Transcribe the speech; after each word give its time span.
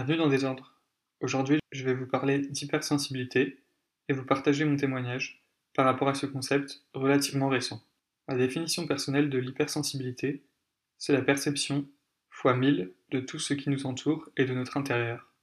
Bienvenue 0.00 0.16
dans 0.16 0.30
Désordre. 0.30 0.80
Aujourd'hui, 1.20 1.58
je 1.72 1.84
vais 1.84 1.92
vous 1.92 2.06
parler 2.06 2.38
d'hypersensibilité 2.38 3.58
et 4.08 4.14
vous 4.14 4.24
partager 4.24 4.64
mon 4.64 4.76
témoignage 4.76 5.44
par 5.74 5.84
rapport 5.84 6.08
à 6.08 6.14
ce 6.14 6.24
concept 6.24 6.86
relativement 6.94 7.50
récent. 7.50 7.84
La 8.26 8.34
définition 8.34 8.86
personnelle 8.86 9.28
de 9.28 9.36
l'hypersensibilité, 9.36 10.42
c'est 10.96 11.12
la 11.12 11.20
perception 11.20 11.86
fois 12.30 12.56
mille 12.56 12.94
de 13.10 13.20
tout 13.20 13.38
ce 13.38 13.52
qui 13.52 13.68
nous 13.68 13.84
entoure 13.84 14.30
et 14.38 14.46
de 14.46 14.54
notre 14.54 14.78
intérieur. 14.78 15.34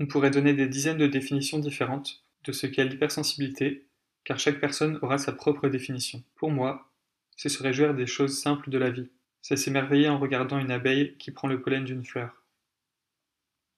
On 0.00 0.06
pourrait 0.06 0.30
donner 0.30 0.54
des 0.54 0.66
dizaines 0.66 0.96
de 0.96 1.06
définitions 1.06 1.58
différentes 1.58 2.24
de 2.44 2.52
ce 2.52 2.66
qu'est 2.66 2.86
l'hypersensibilité, 2.86 3.86
car 4.24 4.38
chaque 4.38 4.60
personne 4.60 4.98
aura 5.02 5.18
sa 5.18 5.32
propre 5.32 5.68
définition. 5.68 6.24
Pour 6.36 6.50
moi, 6.50 6.90
c'est 7.36 7.50
se 7.50 7.62
réjouir 7.62 7.94
des 7.94 8.06
choses 8.06 8.40
simples 8.40 8.70
de 8.70 8.78
la 8.78 8.88
vie. 8.88 9.10
C'est 9.42 9.56
s'émerveiller 9.56 10.08
en 10.08 10.18
regardant 10.18 10.58
une 10.58 10.70
abeille 10.70 11.18
qui 11.18 11.32
prend 11.32 11.48
le 11.48 11.60
pollen 11.60 11.84
d'une 11.84 12.06
fleur. 12.06 12.45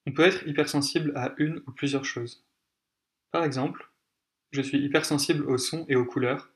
On 0.05 0.11
peut 0.11 0.23
être 0.23 0.47
hypersensible 0.47 1.11
à 1.15 1.33
une 1.37 1.61
ou 1.67 1.71
plusieurs 1.71 2.05
choses. 2.05 2.45
Par 3.31 3.43
exemple, 3.43 3.91
je 4.51 4.61
suis 4.61 4.79
hypersensible 4.79 5.45
aux 5.45 5.57
sons 5.57 5.85
et 5.87 5.95
aux 5.95 6.05
couleurs, 6.05 6.51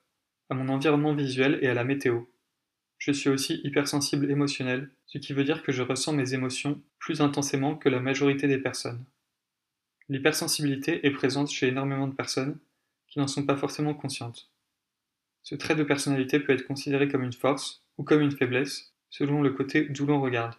à 0.49 0.55
mon 0.55 0.69
environnement 0.69 1.13
visuel 1.13 1.59
et 1.61 1.67
à 1.67 1.73
la 1.73 1.83
météo. 1.83 2.23
Je 2.97 3.11
suis 3.11 3.29
aussi 3.29 3.61
hypersensible 3.63 4.31
émotionnel, 4.31 4.89
ce 5.05 5.17
qui 5.17 5.33
veut 5.33 5.43
dire 5.43 5.61
que 5.61 5.71
je 5.71 5.81
ressens 5.81 6.13
mes 6.13 6.33
émotions 6.33 6.81
plus 6.99 7.21
intensément 7.21 7.75
que 7.75 7.89
la 7.89 7.99
majorité 7.99 8.47
des 8.47 8.57
personnes. 8.57 9.05
L'hypersensibilité 10.09 11.05
est 11.05 11.11
présente 11.11 11.51
chez 11.51 11.67
énormément 11.67 12.07
de 12.07 12.15
personnes 12.15 12.59
qui 13.07 13.19
n'en 13.19 13.27
sont 13.27 13.45
pas 13.45 13.57
forcément 13.57 13.93
conscientes. 13.93 14.49
Ce 15.43 15.55
trait 15.55 15.75
de 15.75 15.83
personnalité 15.83 16.39
peut 16.39 16.53
être 16.53 16.65
considéré 16.65 17.07
comme 17.07 17.23
une 17.23 17.33
force 17.33 17.83
ou 17.97 18.03
comme 18.03 18.21
une 18.21 18.31
faiblesse, 18.31 18.93
selon 19.09 19.41
le 19.41 19.51
côté 19.51 19.83
d'où 19.89 20.05
l'on 20.05 20.21
regarde. 20.21 20.55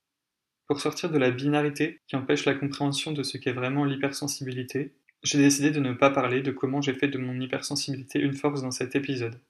Pour 0.67 0.81
sortir 0.81 1.11
de 1.11 1.19
la 1.19 1.31
binarité 1.31 2.01
qui 2.07 2.17
empêche 2.17 2.47
la 2.47 2.55
compréhension 2.55 3.13
de 3.13 3.23
ce 3.23 3.37
qu'est 3.37 3.53
vraiment 3.53 3.85
l'hypersensibilité, 3.85 4.95
j'ai 5.23 5.39
décidé 5.39 5.71
de 5.71 5.81
ne 5.81 5.93
pas 5.93 6.11
parler 6.11 6.41
de 6.41 6.53
comment 6.53 6.81
j'ai 6.81 6.95
fait 6.95 7.09
de 7.09 7.19
mon 7.19 7.39
hypersensibilité 7.39 8.19
une 8.19 8.35
force 8.35 8.63
dans 8.63 8.71
cet 8.71 8.95
épisode. 8.95 9.41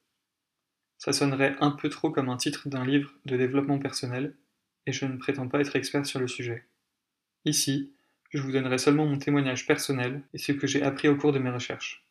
Ça 0.98 1.12
sonnerait 1.12 1.56
un 1.60 1.70
peu 1.70 1.88
trop 1.88 2.10
comme 2.10 2.28
un 2.28 2.36
titre 2.36 2.68
d'un 2.68 2.84
livre 2.84 3.12
de 3.26 3.36
développement 3.36 3.78
personnel, 3.78 4.34
et 4.86 4.92
je 4.92 5.04
ne 5.06 5.16
prétends 5.16 5.48
pas 5.48 5.60
être 5.60 5.76
expert 5.76 6.04
sur 6.04 6.18
le 6.18 6.28
sujet. 6.28 6.64
Ici, 7.44 7.92
je 8.30 8.42
vous 8.42 8.52
donnerai 8.52 8.78
seulement 8.78 9.06
mon 9.06 9.18
témoignage 9.18 9.66
personnel 9.66 10.22
et 10.32 10.38
ce 10.38 10.52
que 10.52 10.66
j'ai 10.66 10.82
appris 10.82 11.08
au 11.08 11.16
cours 11.16 11.32
de 11.32 11.38
mes 11.38 11.50
recherches. 11.50 12.04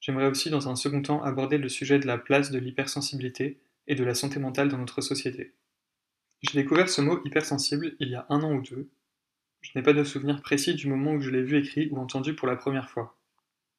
J'aimerais 0.00 0.26
aussi 0.26 0.50
dans 0.50 0.68
un 0.68 0.76
second 0.76 1.00
temps 1.00 1.22
aborder 1.22 1.56
le 1.56 1.70
sujet 1.70 1.98
de 1.98 2.06
la 2.06 2.18
place 2.18 2.50
de 2.50 2.58
l'hypersensibilité 2.58 3.58
et 3.86 3.94
de 3.94 4.04
la 4.04 4.14
santé 4.14 4.38
mentale 4.38 4.68
dans 4.68 4.78
notre 4.78 5.00
société. 5.00 5.54
J'ai 6.44 6.60
découvert 6.60 6.90
ce 6.90 7.00
mot 7.00 7.22
hypersensible 7.24 7.96
il 8.00 8.10
y 8.10 8.16
a 8.16 8.26
un 8.28 8.42
an 8.42 8.52
ou 8.52 8.60
deux. 8.60 8.90
Je 9.62 9.70
n'ai 9.74 9.82
pas 9.82 9.94
de 9.94 10.04
souvenir 10.04 10.42
précis 10.42 10.74
du 10.74 10.88
moment 10.88 11.12
où 11.12 11.20
je 11.22 11.30
l'ai 11.30 11.42
vu 11.42 11.56
écrit 11.56 11.88
ou 11.90 11.96
entendu 11.96 12.34
pour 12.34 12.46
la 12.46 12.54
première 12.54 12.90
fois. 12.90 13.18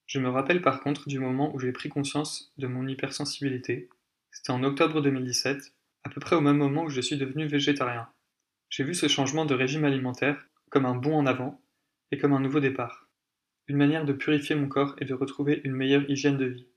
Je 0.07 0.17
me 0.17 0.29
rappelle 0.29 0.63
par 0.63 0.79
contre 0.79 1.07
du 1.07 1.19
moment 1.19 1.53
où 1.53 1.59
j'ai 1.59 1.71
pris 1.71 1.89
conscience 1.89 2.51
de 2.57 2.65
mon 2.65 2.87
hypersensibilité. 2.87 3.87
C'était 4.31 4.49
en 4.49 4.63
octobre 4.63 4.99
2017, 5.01 5.75
à 6.05 6.09
peu 6.09 6.19
près 6.19 6.35
au 6.35 6.41
même 6.41 6.57
moment 6.57 6.85
où 6.85 6.89
je 6.89 7.01
suis 7.01 7.17
devenu 7.17 7.45
végétarien. 7.45 8.09
J'ai 8.69 8.83
vu 8.83 8.95
ce 8.95 9.07
changement 9.07 9.45
de 9.45 9.53
régime 9.53 9.85
alimentaire 9.85 10.47
comme 10.71 10.87
un 10.87 10.95
bond 10.95 11.19
en 11.19 11.27
avant 11.27 11.61
et 12.09 12.17
comme 12.17 12.33
un 12.33 12.39
nouveau 12.39 12.61
départ. 12.61 13.07
Une 13.67 13.77
manière 13.77 14.05
de 14.05 14.13
purifier 14.13 14.55
mon 14.55 14.69
corps 14.69 14.95
et 14.99 15.05
de 15.05 15.13
retrouver 15.13 15.61
une 15.65 15.75
meilleure 15.75 16.09
hygiène 16.09 16.37
de 16.37 16.45
vie. 16.45 16.67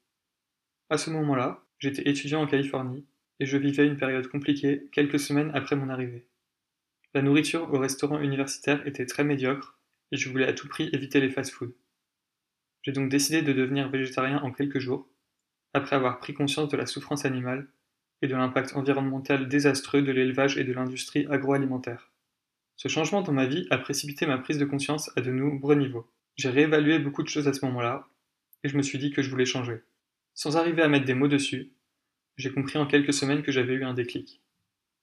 À 0.91 0.99
ce 0.99 1.09
moment-là, 1.09 1.65
j'étais 1.79 2.11
étudiant 2.11 2.43
en 2.43 2.47
Californie 2.47 3.07
et 3.41 3.47
je 3.47 3.57
vivais 3.57 3.87
une 3.87 3.97
période 3.97 4.29
compliquée 4.29 4.89
quelques 4.93 5.21
semaines 5.21 5.51
après 5.55 5.77
mon 5.77 5.89
arrivée. 5.89 6.27
La 7.15 7.23
nourriture 7.23 7.73
au 7.73 7.79
restaurant 7.79 8.21
universitaire 8.21 8.87
était 8.87 9.07
très 9.07 9.25
médiocre 9.25 9.79
et 10.13 10.17
je 10.17 10.29
voulais 10.29 10.47
à 10.47 10.53
tout 10.53 10.69
prix 10.69 10.91
éviter 10.93 11.21
les 11.21 11.31
fast-foods. 11.31 11.75
J'ai 12.83 12.93
donc 12.93 13.11
décidé 13.11 13.43
de 13.43 13.53
devenir 13.53 13.89
végétarien 13.89 14.39
en 14.43 14.53
quelques 14.53 14.79
jours, 14.79 15.09
après 15.75 15.97
avoir 15.97 16.19
pris 16.19 16.35
conscience 16.35 16.69
de 16.69 16.77
la 16.77 16.87
souffrance 16.87 17.25
animale 17.25 17.69
et 18.23 18.27
de 18.27 18.35
l'impact 18.35 18.75
environnemental 18.77 19.49
désastreux 19.49 20.03
de 20.03 20.13
l'élevage 20.13 20.59
et 20.59 20.65
de 20.65 20.73
l'industrie 20.73 21.27
agroalimentaire. 21.27 22.11
Ce 22.77 22.89
changement 22.89 23.23
dans 23.23 23.33
ma 23.33 23.47
vie 23.47 23.67
a 23.71 23.79
précipité 23.79 24.27
ma 24.27 24.39
prise 24.39 24.59
de 24.59 24.65
conscience 24.65 25.11
à 25.17 25.21
de 25.21 25.31
nombreux 25.31 25.75
niveaux. 25.75 26.11
J'ai 26.37 26.51
réévalué 26.51 26.99
beaucoup 26.99 27.23
de 27.23 27.29
choses 27.29 27.49
à 27.49 27.53
ce 27.53 27.65
moment-là, 27.67 28.09
et 28.63 28.69
je 28.69 28.77
me 28.77 28.83
suis 28.83 28.99
dit 28.99 29.11
que 29.11 29.23
je 29.23 29.31
voulais 29.31 29.45
changer. 29.45 29.83
Sans 30.35 30.57
arriver 30.57 30.83
à 30.83 30.89
mettre 30.89 31.05
des 31.05 31.15
mots 31.15 31.29
dessus, 31.29 31.73
j'ai 32.39 32.53
compris 32.53 32.79
en 32.79 32.87
quelques 32.87 33.13
semaines 33.13 33.43
que 33.43 33.53
j'avais 33.53 33.75
eu 33.75 33.85
un 33.85 33.95
déclic. 33.95 34.41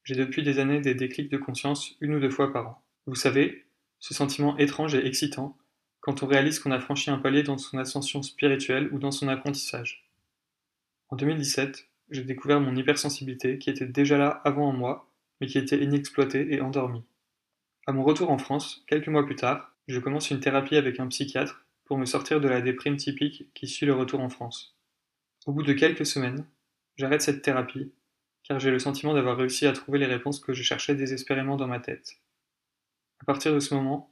J'ai 0.03 0.16
depuis 0.16 0.41
des 0.41 0.59
années 0.59 0.79
des 0.79 0.96
déclics 0.96 1.29
de 1.29 1.38
conscience 1.38 1.96
une 2.00 2.16
ou 2.16 2.19
deux 2.19 2.29
fois 2.29 2.53
par 2.53 2.68
an. 2.68 2.84
Vous 3.07 3.16
savez, 3.16 3.66
ce 4.00 4.13
sentiment 4.13 4.57
étrange 4.57 4.96
et 4.96 5.06
excitant 5.06 5.57
quand 6.00 6.23
on 6.23 6.28
réalise 6.28 6.59
qu'on 6.59 6.72
a 6.72 6.79
franchi 6.79 7.09
un 7.09 7.18
palier 7.18 7.44
dans 7.44 7.57
son 7.57 7.78
ascension 7.78 8.22
spirituelle 8.22 8.90
ou 8.94 9.00
dans 9.00 9.12
son 9.12 9.28
apprentissage. 9.28 10.07
En 11.09 11.16
2017, 11.16 11.90
j'ai 12.12 12.23
découvert 12.23 12.62
mon 12.62 12.75
hypersensibilité 12.75 13.57
qui 13.57 13.69
était 13.69 13.88
déjà 13.88 14.17
là 14.17 14.29
avant 14.46 14.69
en 14.69 14.73
moi, 14.73 15.12
mais 15.41 15.47
qui 15.47 15.57
était 15.57 15.84
inexploitée 15.84 16.53
et 16.53 16.62
endormie. 16.62 17.03
À 17.88 17.91
mon 17.91 18.03
retour 18.03 18.29
en 18.29 18.38
France, 18.38 18.84
quelques 18.88 19.07
mois 19.07 19.25
plus 19.25 19.35
tard, 19.35 19.75
je 19.88 20.00
commence 20.00 20.31
une 20.31 20.40
thérapie 20.40 20.78
avec 20.78 21.00
un 21.00 21.07
psychiatre 21.07 21.66
pour 21.84 21.97
me 21.97 22.06
sortir 22.06 22.40
de 22.40 22.47
la 22.47 22.62
déprime 22.62 22.97
typique 22.97 23.52
qui 23.53 23.67
suit 23.67 23.85
le 23.85 23.94
retour 23.94 24.22
en 24.22 24.29
France. 24.29 24.75
Au 25.46 25.52
bout 25.52 25.63
de 25.63 25.73
quelques 25.73 26.06
semaines, 26.06 26.46
J'arrête 26.97 27.22
cette 27.22 27.41
thérapie, 27.41 27.91
car 28.44 28.59
j'ai 28.59 28.72
le 28.72 28.79
sentiment 28.79 29.13
d'avoir 29.13 29.38
réussi 29.38 29.66
à 29.66 29.73
trouver 29.73 30.00
les 30.00 30.06
réponses 30.06 30.39
que 30.39 30.53
je 30.53 30.63
cherchais 30.63 30.95
désespérément 30.95 31.57
dans 31.57 31.67
ma 31.67 31.79
tête. 31.79 32.22
À 33.19 33.25
partir 33.25 33.53
de 33.53 33.59
ce 33.59 33.73
moment, 33.73 34.09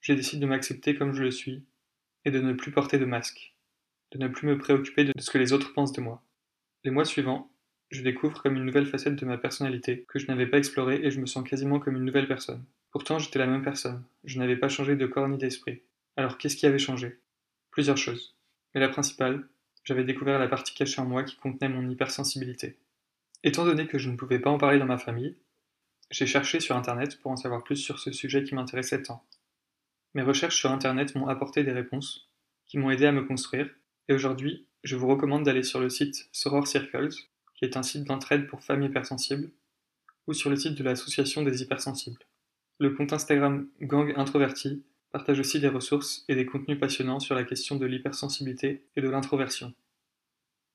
j'ai 0.00 0.16
décidé 0.16 0.42
de 0.42 0.46
m'accepter 0.46 0.94
comme 0.94 1.12
je 1.14 1.22
le 1.22 1.30
suis, 1.30 1.64
et 2.24 2.30
de 2.30 2.40
ne 2.40 2.52
plus 2.52 2.72
porter 2.72 2.98
de 2.98 3.04
masque, 3.04 3.54
de 4.12 4.18
ne 4.18 4.28
plus 4.28 4.46
me 4.46 4.58
préoccuper 4.58 5.04
de 5.04 5.12
ce 5.18 5.30
que 5.30 5.38
les 5.38 5.52
autres 5.52 5.72
pensent 5.72 5.92
de 5.92 6.00
moi. 6.00 6.22
Les 6.84 6.90
mois 6.90 7.04
suivants, 7.04 7.50
je 7.90 8.02
découvre 8.02 8.42
comme 8.42 8.56
une 8.56 8.64
nouvelle 8.64 8.86
facette 8.86 9.14
de 9.14 9.24
ma 9.24 9.38
personnalité 9.38 10.04
que 10.08 10.18
je 10.18 10.26
n'avais 10.26 10.46
pas 10.46 10.58
explorée 10.58 11.00
et 11.02 11.10
je 11.10 11.20
me 11.20 11.26
sens 11.26 11.48
quasiment 11.48 11.78
comme 11.78 11.96
une 11.96 12.04
nouvelle 12.04 12.26
personne. 12.26 12.64
Pourtant, 12.90 13.18
j'étais 13.18 13.38
la 13.38 13.46
même 13.46 13.62
personne, 13.62 14.04
je 14.24 14.38
n'avais 14.38 14.56
pas 14.56 14.68
changé 14.68 14.96
de 14.96 15.06
corps 15.06 15.28
ni 15.28 15.38
d'esprit. 15.38 15.82
Alors 16.16 16.36
qu'est-ce 16.36 16.56
qui 16.56 16.66
avait 16.66 16.78
changé? 16.78 17.20
Plusieurs 17.70 17.96
choses. 17.96 18.36
Mais 18.74 18.80
la 18.80 18.88
principale, 18.88 19.48
j'avais 19.86 20.04
découvert 20.04 20.40
la 20.40 20.48
partie 20.48 20.74
cachée 20.74 21.00
en 21.00 21.06
moi 21.06 21.22
qui 21.22 21.36
contenait 21.36 21.68
mon 21.68 21.88
hypersensibilité. 21.88 22.76
Étant 23.44 23.64
donné 23.64 23.86
que 23.86 23.98
je 23.98 24.10
ne 24.10 24.16
pouvais 24.16 24.40
pas 24.40 24.50
en 24.50 24.58
parler 24.58 24.80
dans 24.80 24.84
ma 24.84 24.98
famille, 24.98 25.36
j'ai 26.10 26.26
cherché 26.26 26.58
sur 26.58 26.76
Internet 26.76 27.20
pour 27.20 27.30
en 27.30 27.36
savoir 27.36 27.62
plus 27.62 27.76
sur 27.76 28.00
ce 28.00 28.10
sujet 28.10 28.42
qui 28.42 28.56
m'intéressait 28.56 29.04
tant. 29.04 29.24
Mes 30.14 30.22
recherches 30.22 30.56
sur 30.56 30.72
Internet 30.72 31.14
m'ont 31.14 31.28
apporté 31.28 31.62
des 31.62 31.72
réponses, 31.72 32.28
qui 32.66 32.78
m'ont 32.78 32.90
aidé 32.90 33.06
à 33.06 33.12
me 33.12 33.22
construire, 33.22 33.70
et 34.08 34.14
aujourd'hui, 34.14 34.66
je 34.82 34.96
vous 34.96 35.06
recommande 35.06 35.44
d'aller 35.44 35.62
sur 35.62 35.78
le 35.78 35.88
site 35.88 36.28
Soror 36.32 36.66
Circles, 36.66 37.14
qui 37.54 37.64
est 37.64 37.76
un 37.76 37.84
site 37.84 38.04
d'entraide 38.04 38.48
pour 38.48 38.64
femmes 38.64 38.82
hypersensibles, 38.82 39.52
ou 40.26 40.32
sur 40.32 40.50
le 40.50 40.56
site 40.56 40.74
de 40.74 40.82
l'Association 40.82 41.42
des 41.42 41.62
hypersensibles. 41.62 42.24
Le 42.80 42.90
compte 42.90 43.12
Instagram 43.12 43.68
Gang 43.80 44.12
Introverti 44.16 44.82
partage 45.10 45.40
aussi 45.40 45.60
des 45.60 45.68
ressources 45.68 46.24
et 46.28 46.34
des 46.34 46.46
contenus 46.46 46.78
passionnants 46.78 47.20
sur 47.20 47.34
la 47.34 47.44
question 47.44 47.76
de 47.76 47.86
l'hypersensibilité 47.86 48.86
et 48.96 49.00
de 49.00 49.08
l'introversion. 49.08 49.74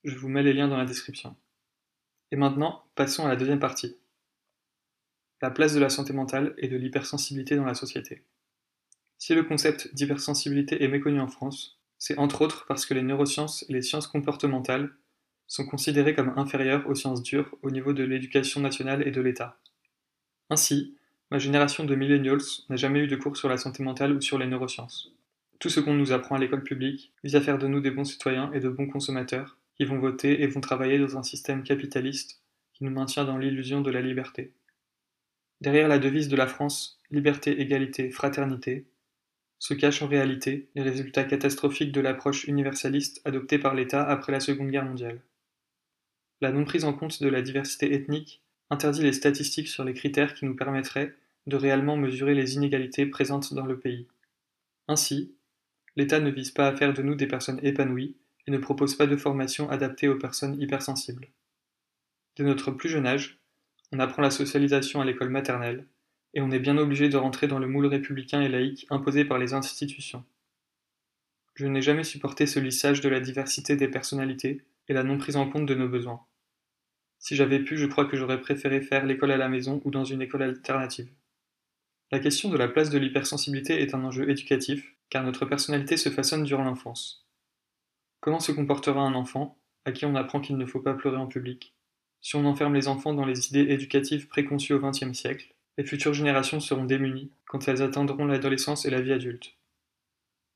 Je 0.04 0.16
vous 0.16 0.30
mets 0.30 0.44
les 0.44 0.54
liens 0.54 0.68
dans 0.68 0.78
la 0.78 0.86
description. 0.86 1.36
Et 2.32 2.36
maintenant, 2.36 2.84
passons 2.96 3.26
à 3.26 3.30
la 3.30 3.36
deuxième 3.36 3.60
partie. 3.60 3.98
La 5.42 5.52
place 5.52 5.74
de 5.74 5.80
la 5.80 5.90
santé 5.90 6.14
mentale 6.14 6.54
et 6.58 6.68
de 6.68 6.78
l'hypersensibilité 6.78 7.56
dans 7.56 7.66
la 7.66 7.74
société. 7.74 8.24
Si 9.18 9.36
le 9.36 9.44
concept 9.44 9.94
d'hypersensibilité 9.94 10.84
est 10.84 10.88
méconnu 10.88 11.20
en 11.20 11.28
France, 11.28 11.80
c'est 11.98 12.18
entre 12.18 12.42
autres 12.42 12.66
parce 12.68 12.88
que 12.88 12.96
les 12.96 13.04
neurosciences 13.04 13.64
et 13.70 13.74
les 13.74 13.84
sciences 13.84 14.08
comportementales 14.08 14.96
sont 15.46 15.66
considérées 15.66 16.16
comme 16.16 16.34
inférieures 16.38 16.88
aux 16.90 16.96
sciences 16.96 17.22
dures 17.22 17.56
au 17.62 17.70
niveau 17.70 17.94
de 17.94 18.04
l'éducation 18.04 18.62
nationale 18.62 19.08
et 19.08 19.12
de 19.12 19.22
l'État. 19.22 19.60
Ainsi, 20.50 20.98
Ma 21.32 21.40
génération 21.40 21.86
de 21.86 21.96
millennials 21.96 22.42
n'a 22.68 22.76
jamais 22.76 23.00
eu 23.00 23.08
de 23.08 23.16
cours 23.16 23.38
sur 23.38 23.48
la 23.48 23.58
santé 23.58 23.84
mentale 23.84 24.12
ou 24.12 24.20
sur 24.20 24.38
les 24.38 24.48
neurosciences. 24.48 25.14
Tout 25.60 25.70
ce 25.70 25.80
qu'on 25.80 25.94
nous 25.94 26.12
apprend 26.12 26.36
à 26.36 26.40
l'école 26.40 26.64
publique 26.64 27.14
vise 27.24 27.38
à 27.38 27.42
faire 27.42 27.58
de 27.58 27.68
nous 27.68 27.80
des 27.80 27.90
bons 27.90 28.04
citoyens 28.04 28.52
et 28.52 28.60
de 28.60 28.68
bons 28.68 28.88
consommateurs 28.88 29.58
qui 29.78 29.86
vont 29.86 29.98
voter 29.98 30.42
et 30.42 30.48
vont 30.48 30.60
travailler 30.60 31.00
dans 31.00 31.18
un 31.18 31.24
système 31.24 31.64
capitaliste 31.64 32.42
qui 32.74 32.84
nous 32.84 32.92
maintient 32.92 33.24
dans 33.24 33.38
l'illusion 33.38 33.80
de 33.80 33.90
la 33.90 34.02
liberté. 34.02 34.52
Derrière 35.62 35.88
la 35.88 36.00
devise 36.00 36.28
de 36.28 36.36
la 36.36 36.48
France 36.48 37.00
liberté, 37.12 37.62
égalité, 37.62 38.12
fraternité, 38.12 38.86
se 39.58 39.74
cachent 39.74 40.02
en 40.02 40.08
réalité 40.08 40.68
les 40.76 40.82
résultats 40.82 41.24
catastrophiques 41.24 41.94
de 41.94 42.02
l'approche 42.02 42.44
universaliste 42.44 43.22
adoptée 43.24 43.60
par 43.60 43.74
l'État 43.74 44.04
après 44.04 44.34
la 44.34 44.42
Seconde 44.42 44.72
Guerre 44.72 44.86
mondiale. 44.86 45.22
La 46.42 46.52
non 46.52 46.66
prise 46.66 46.84
en 46.84 46.92
compte 46.92 47.24
de 47.24 47.30
la 47.30 47.42
diversité 47.42 47.94
ethnique 47.94 48.42
interdit 48.70 49.04
les 49.04 49.14
statistiques 49.14 49.68
sur 49.70 49.86
les 49.86 49.94
critères 49.94 50.34
qui 50.34 50.46
nous 50.46 50.56
permettraient 50.56 51.14
de 51.48 51.56
réellement 51.56 51.98
mesurer 51.98 52.36
les 52.36 52.56
inégalités 52.56 53.06
présentes 53.06 53.54
dans 53.54 53.66
le 53.66 53.80
pays. 53.80 54.08
Ainsi, 54.88 55.34
l'État 55.96 56.20
ne 56.20 56.30
vise 56.30 56.52
pas 56.52 56.68
à 56.68 56.76
faire 56.76 56.94
de 56.94 57.02
nous 57.02 57.16
des 57.16 57.28
personnes 57.28 57.60
épanouies 57.64 58.16
et 58.48 58.52
ne 58.52 58.58
propose 58.58 58.96
pas 58.96 59.08
de 59.08 59.16
formation 59.16 59.70
adaptée 59.70 60.08
aux 60.08 60.18
personnes 60.18 60.60
hypersensibles. 60.62 61.30
Dès 62.36 62.44
notre 62.44 62.72
plus 62.72 62.90
jeune 62.90 63.08
âge, 63.08 63.40
on 63.92 64.00
apprend 64.00 64.22
la 64.22 64.32
socialisation 64.32 65.02
à 65.02 65.06
l'école 65.06 65.30
maternelle, 65.30 65.86
et 66.34 66.42
on 66.42 66.52
est 66.52 66.60
bien 66.60 66.78
obligé 66.78 67.10
de 67.10 67.18
rentrer 67.18 67.48
dans 67.48 67.60
le 67.60 67.68
moule 67.68 67.88
républicain 67.88 68.42
et 68.42 68.48
laïque 68.48 68.88
imposé 68.90 69.26
par 69.26 69.38
les 69.38 69.54
institutions. 69.54 70.24
Je 71.56 71.68
n'ai 71.68 71.82
jamais 71.82 72.06
supporté 72.06 72.46
ce 72.46 72.60
lissage 72.60 73.02
de 73.02 73.10
la 73.10 73.20
diversité 73.20 73.76
des 73.76 73.90
personnalités 73.90 74.64
et 74.88 74.94
la 74.94 75.04
non 75.04 75.18
prise 75.18 75.36
en 75.36 75.50
compte 75.50 75.66
de 75.66 75.76
nos 75.76 75.90
besoins. 75.90 76.26
Si 77.20 77.36
j'avais 77.36 77.60
pu, 77.60 77.78
je 77.78 77.86
crois 77.86 78.06
que 78.06 78.18
j'aurais 78.18 78.42
préféré 78.42 78.82
faire 78.82 79.06
l'école 79.06 79.32
à 79.32 79.38
la 79.38 79.50
maison 79.50 79.82
ou 79.84 79.92
dans 79.92 80.06
une 80.06 80.22
école 80.22 80.44
alternative. 80.44 81.12
La 82.14 82.20
question 82.20 82.50
de 82.50 82.58
la 82.58 82.68
place 82.68 82.90
de 82.90 82.98
l'hypersensibilité 82.98 83.82
est 83.82 83.96
un 83.96 84.04
enjeu 84.04 84.30
éducatif, 84.30 84.96
car 85.10 85.24
notre 85.24 85.46
personnalité 85.46 85.96
se 85.96 86.10
façonne 86.10 86.44
durant 86.44 86.66
l'enfance. 86.66 87.26
Comment 88.20 88.42
se 88.42 88.52
comportera 88.52 89.00
un 89.00 89.14
enfant, 89.14 89.58
à 89.86 89.94
qui 89.94 90.06
on 90.06 90.16
apprend 90.16 90.42
qu'il 90.42 90.58
ne 90.58 90.66
faut 90.66 90.82
pas 90.82 90.94
pleurer 90.94 91.16
en 91.16 91.28
public? 91.28 91.74
Si 92.20 92.36
on 92.36 92.46
enferme 92.46 92.74
les 92.74 92.90
enfants 92.90 93.14
dans 93.14 93.26
les 93.26 93.48
idées 93.48 93.72
éducatives 93.72 94.28
préconçues 94.28 94.74
au 94.74 94.80
XXe 94.80 95.14
siècle, 95.14 95.56
les 95.78 95.86
futures 95.86 96.14
générations 96.14 96.60
seront 96.60 96.84
démunies 96.84 97.32
quand 97.46 97.70
elles 97.70 97.82
atteindront 97.82 98.26
l'adolescence 98.26 98.86
et 98.86 98.90
la 98.90 99.00
vie 99.00 99.14
adulte. 99.14 99.56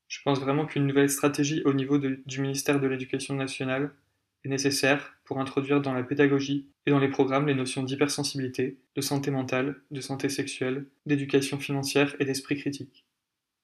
Je 0.10 0.22
pense 0.24 0.42
vraiment 0.42 0.66
qu'une 0.66 0.86
nouvelle 0.86 1.10
stratégie 1.10 1.64
au 1.64 1.74
niveau 1.74 1.98
du 1.98 2.42
ministère 2.42 2.82
de 2.82 2.88
l'Éducation 2.88 3.34
nationale 3.34 3.96
est 4.44 4.50
nécessaire 4.50 5.15
pour 5.26 5.40
introduire 5.40 5.82
dans 5.82 5.94
la 5.94 6.04
pédagogie 6.04 6.70
et 6.86 6.92
dans 6.92 7.00
les 7.00 7.10
programmes 7.10 7.48
les 7.48 7.56
notions 7.56 7.84
d'hypersensibilité, 7.84 8.78
de 8.96 9.02
santé 9.02 9.32
mentale, 9.32 9.82
de 9.92 10.00
santé 10.00 10.30
sexuelle, 10.30 10.86
d'éducation 11.06 11.60
financière 11.60 12.16
et 12.20 12.26
d'esprit 12.26 12.58
critique. 12.58 13.06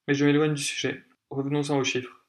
Mais 0.08 0.16
je 0.16 0.26
m'éloigne 0.26 0.56
du 0.56 0.64
sujet. 0.64 1.04
Revenons-en 1.30 1.78
aux 1.78 1.84
chiffres. 1.84 2.26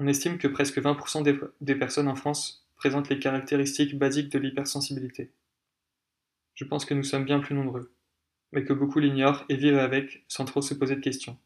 On 0.00 0.08
estime 0.08 0.38
que 0.38 0.48
presque 0.48 0.78
20% 0.78 1.22
des, 1.60 1.74
personnes 1.74 2.08
en 2.08 2.16
France 2.16 2.68
présentent 2.76 3.08
les 3.08 3.18
caractéristiques 3.18 3.96
basiques 3.96 4.30
de 4.30 4.38
l'hypersensibilité. 4.38 5.32
Je 6.54 6.64
pense 6.64 6.84
que 6.84 6.94
nous 6.94 7.04
sommes 7.04 7.24
bien 7.24 7.40
plus 7.40 7.54
nombreux, 7.54 7.92
mais 8.52 8.64
que 8.64 8.72
beaucoup 8.72 8.98
l'ignorent 8.98 9.44
et 9.48 9.56
vivent 9.56 9.78
avec 9.78 10.24
sans 10.28 10.44
trop 10.44 10.62
se 10.62 10.74
poser 10.74 10.96
de 10.96 11.00
questions. 11.00 11.38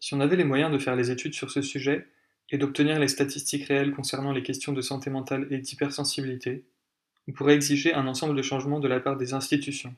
Si 0.00 0.14
on 0.14 0.20
avait 0.20 0.36
les 0.36 0.44
moyens 0.44 0.72
de 0.72 0.78
faire 0.78 0.96
les 0.96 1.10
études 1.10 1.34
sur 1.34 1.50
ce 1.50 1.62
sujet 1.62 2.08
et 2.50 2.58
d'obtenir 2.58 2.98
les 2.98 3.08
statistiques 3.08 3.66
réelles 3.66 3.92
concernant 3.92 4.32
les 4.32 4.42
questions 4.42 4.72
de 4.72 4.80
santé 4.80 5.10
mentale 5.10 5.46
et 5.50 5.58
d'hypersensibilité, 5.58 6.64
on 7.28 7.32
pourrait 7.32 7.54
exiger 7.54 7.92
un 7.92 8.06
ensemble 8.06 8.34
de 8.34 8.42
changements 8.42 8.80
de 8.80 8.88
la 8.88 9.00
part 9.00 9.16
des 9.16 9.34
institutions. 9.34 9.94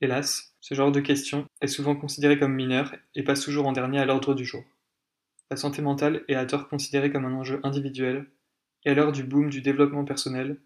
Hélas, 0.00 0.54
ce 0.60 0.74
genre 0.74 0.92
de 0.92 1.00
question 1.00 1.46
est 1.60 1.66
souvent 1.66 1.96
considéré 1.96 2.38
comme 2.38 2.54
mineur 2.54 2.94
et 3.14 3.22
passe 3.22 3.42
toujours 3.42 3.66
en 3.66 3.72
dernier 3.72 3.98
à 3.98 4.06
l'ordre 4.06 4.34
du 4.34 4.44
jour. 4.44 4.64
La 5.50 5.56
santé 5.56 5.80
mentale 5.82 6.24
est 6.28 6.34
à 6.34 6.44
tort 6.46 6.68
considérée 6.68 7.12
comme 7.12 7.24
un 7.24 7.34
enjeu 7.34 7.60
individuel, 7.62 8.26
et 8.84 8.90
à 8.90 8.94
l'heure 8.94 9.12
du 9.12 9.22
boom 9.22 9.50
du 9.50 9.60
développement 9.60 10.04
personnel, 10.04 10.58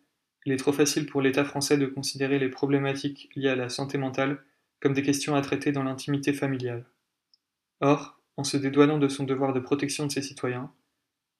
il 0.47 0.53
est 0.53 0.57
trop 0.57 0.73
facile 0.73 1.07
pour 1.07 1.23
l'État 1.23 1.45
français 1.45 1.77
de 1.77 1.87
considérer 1.87 2.39
les 2.39 2.49
problématiques 2.49 3.29
liées 3.37 3.51
à 3.51 3.57
la 3.57 3.69
santé 3.69 3.99
mentale 3.99 4.43
comme 4.81 4.95
des 4.95 5.03
questions 5.03 5.35
à 5.35 5.43
traiter 5.43 5.73
dans 5.73 5.83
l'intimité 5.83 6.33
familiale. 6.33 6.87
Or, 7.81 8.21
en 8.37 8.45
se 8.45 8.57
dédouanant 8.57 8.99
de 8.99 9.09
son 9.09 9.25
devoir 9.25 9.53
de 9.53 9.61
protection 9.61 10.07
de 10.07 10.13
ses 10.13 10.23
citoyens, 10.23 10.73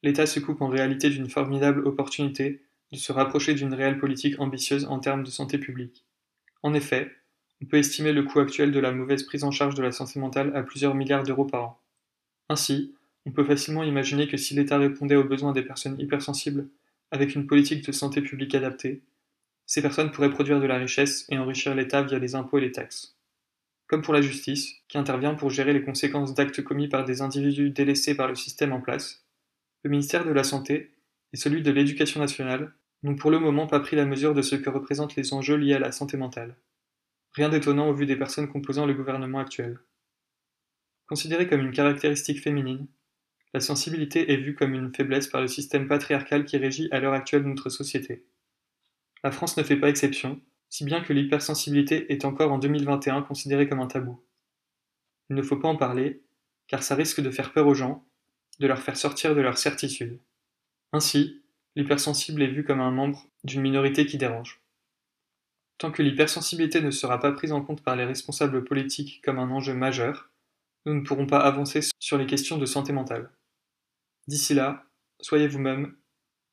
l'État 0.03 0.27
se 0.27 0.41
coupe 0.41 0.63
en 0.63 0.69
réalité 0.69 1.11
d'une 1.11 1.29
formidable 1.29 1.87
opportunité 1.87 2.63
de 2.93 2.97
se 2.97 3.13
rapprocher 3.13 3.55
d'une 3.55 3.75
réelle 3.75 3.99
politique 3.99 4.41
ambitieuse 4.41 4.87
en 4.87 4.99
termes 4.99 5.23
de 5.23 5.31
santé 5.31 5.59
publique. 5.59 6.05
En 6.63 6.75
effet, 6.75 7.11
on 7.63 7.67
peut 7.67 7.79
estimer 7.79 8.13
le 8.13 8.23
coût 8.23 8.41
actuel 8.41 8.73
de 8.73 8.81
la 8.81 8.93
mauvaise 8.93 9.23
prise 9.23 9.45
en 9.45 9.51
charge 9.51 9.75
de 9.75 9.83
la 9.83 9.93
santé 9.93 10.19
mentale 10.19 10.55
à 10.57 10.63
plusieurs 10.63 10.95
milliards 10.95 11.23
d'euros 11.23 11.45
par 11.45 11.63
an. 11.63 11.81
Ainsi, 12.49 12.95
on 13.27 13.31
peut 13.31 13.45
facilement 13.45 13.85
imaginer 13.85 14.27
que 14.27 14.37
si 14.37 14.55
l'État 14.55 14.79
répondait 14.79 15.17
aux 15.17 15.25
besoins 15.25 15.53
des 15.53 15.63
personnes 15.63 16.01
hypersensibles 16.01 16.69
avec 17.11 17.35
une 17.35 17.47
politique 17.47 17.87
de 17.87 17.93
santé 17.93 18.23
publique 18.23 18.55
adaptée, 18.55 19.03
ces 19.67 19.83
personnes 19.83 20.11
pourraient 20.11 20.31
produire 20.31 20.61
de 20.61 20.67
la 20.67 20.79
richesse 20.79 21.27
et 21.29 21.39
enrichir 21.39 21.75
l'État 21.75 22.03
via 22.03 22.19
les 22.19 22.35
impôts 22.35 22.59
et 22.59 22.63
les 22.63 22.73
taxes 22.73 23.17
comme 23.91 24.03
pour 24.03 24.15
la 24.15 24.23
justice, 24.23 24.77
qui 24.87 24.99
intervient 24.99 25.35
pour 25.35 25.51
gérer 25.51 25.73
les 25.73 25.83
conséquences 25.83 26.33
d'actes 26.33 26.63
commis 26.63 26.87
par 26.87 27.05
des 27.05 27.23
individus 27.23 27.71
délaissés 27.71 28.15
par 28.15 28.29
le 28.29 28.37
système 28.37 28.73
en 28.73 28.81
place, 28.81 29.20
le 29.83 29.91
ministère 29.91 30.25
de 30.25 30.31
la 30.31 30.45
Santé 30.45 30.95
et 31.33 31.37
celui 31.37 31.63
de 31.63 31.71
l'Éducation 31.71 32.21
nationale 32.21 32.73
n'ont 33.03 33.17
pour 33.17 33.31
le 33.31 33.39
moment 33.39 33.67
pas 33.67 33.81
pris 33.81 33.97
la 33.97 34.05
mesure 34.05 34.35
de 34.35 34.43
ce 34.43 34.57
que 34.57 34.69
représentent 34.69 35.17
les 35.17 35.33
enjeux 35.33 35.57
liés 35.57 35.75
à 35.75 35.79
la 35.79 35.93
santé 35.93 36.17
mentale. 36.17 36.57
Rien 37.33 37.49
d'étonnant 37.49 37.89
au 37.89 37.95
vu 37.95 38.07
des 38.07 38.17
personnes 38.17 38.49
composant 38.49 38.87
le 38.87 38.95
gouvernement 38.95 39.39
actuel. 39.39 39.79
Considérée 41.07 41.49
comme 41.49 41.61
une 41.61 41.73
caractéristique 41.73 42.43
féminine, 42.43 42.87
la 43.55 43.61
sensibilité 43.61 44.33
est 44.33 44.37
vue 44.37 44.55
comme 44.55 44.75
une 44.75 44.95
faiblesse 44.95 45.27
par 45.27 45.41
le 45.41 45.49
système 45.49 45.89
patriarcal 45.89 46.45
qui 46.45 46.57
régit 46.57 46.89
à 46.93 47.01
l'heure 47.01 47.15
actuelle 47.15 47.43
notre 47.43 47.69
société. 47.69 48.25
La 49.25 49.33
France 49.33 49.57
ne 49.57 49.63
fait 49.63 49.77
pas 49.77 49.89
exception, 49.89 50.41
si 50.69 50.85
bien 50.85 51.01
que 51.01 51.13
l'hypersensibilité 51.13 52.13
est 52.13 52.25
encore 52.25 52.53
en 52.53 52.59
2021 52.59 53.23
considérée 53.23 53.69
comme 53.69 53.81
un 53.81 53.87
tabou. 53.87 54.23
Il 55.31 55.37
ne 55.37 55.43
faut 55.43 55.57
pas 55.57 55.69
en 55.69 55.77
parler, 55.77 56.23
car 56.69 56.83
ça 56.83 56.95
risque 56.95 57.21
de 57.21 57.31
faire 57.31 57.53
peur 57.53 57.67
aux 57.67 57.75
gens, 57.75 58.07
de 58.61 58.67
leur 58.67 58.81
faire 58.81 58.97
sortir 58.97 59.35
de 59.35 59.41
leur 59.41 59.59
certitude. 59.59 60.21
Ainsi, 60.93 61.43
l'hypersensible 61.75 62.43
est 62.43 62.51
vu 62.51 62.65
comme 62.65 62.81
un 62.81 62.91
membre 62.91 63.27
d'une 63.43 63.63
minorité 63.63 64.07
qui 64.07 64.19
dérange. 64.19 64.61
Tant 65.79 65.91
que 65.91 66.03
l'hypersensibilité 66.03 66.81
ne 66.81 66.91
sera 66.91 67.19
pas 67.19 67.33
prise 67.33 67.53
en 67.53 67.63
compte 67.63 67.83
par 67.83 67.97
les 67.97 68.05
responsables 68.05 68.65
politiques 68.65 69.23
comme 69.25 69.39
un 69.39 69.51
enjeu 69.51 69.75
majeur, 69.75 70.31
nous 70.87 70.95
ne 70.95 71.01
pourrons 71.01 71.27
pas 71.27 71.41
avancer 71.41 71.81
sur 71.99 72.19
les 72.19 72.27
questions 72.27 72.59
de 72.59 72.67
santé 72.67 72.93
mentale. 72.93 73.31
D'ici 74.29 74.55
là, 74.55 74.85
soyez 75.21 75.49
vous-même 75.49 75.97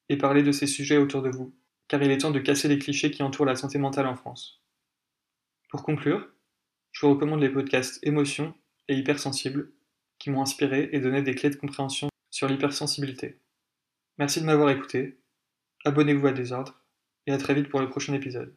et 0.09 0.17
parlez 0.17 0.41
de 0.41 0.51
ces 0.51 0.67
sujets 0.67 0.97
autour 0.97 1.21
de 1.21 1.29
vous 1.29 1.53
car 1.87 2.03
il 2.03 2.11
est 2.11 2.19
temps 2.19 2.31
de 2.31 2.39
casser 2.39 2.67
les 2.67 2.79
clichés 2.79 3.11
qui 3.11 3.23
entourent 3.23 3.45
la 3.45 3.55
santé 3.55 3.77
mentale 3.77 4.07
en 4.07 4.15
France. 4.15 4.61
Pour 5.69 5.83
conclure, 5.83 6.27
je 6.91 7.05
vous 7.05 7.13
recommande 7.13 7.41
les 7.41 7.49
podcasts 7.49 7.99
Émotion 8.03 8.53
et 8.87 8.95
Hypersensible, 8.95 9.71
m'ont 10.31 10.41
inspiré 10.41 10.89
et 10.91 10.99
donné 10.99 11.21
des 11.21 11.35
clés 11.35 11.49
de 11.49 11.55
compréhension 11.55 12.09
sur 12.29 12.47
l'hypersensibilité. 12.47 13.39
Merci 14.17 14.41
de 14.41 14.45
m'avoir 14.45 14.69
écouté, 14.69 15.19
abonnez-vous 15.85 16.27
à 16.27 16.31
Désordre, 16.31 16.83
et 17.27 17.31
à 17.31 17.37
très 17.37 17.53
vite 17.53 17.69
pour 17.69 17.81
le 17.81 17.89
prochain 17.89 18.13
épisode. 18.13 18.55